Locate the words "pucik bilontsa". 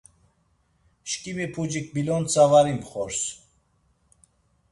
1.53-2.43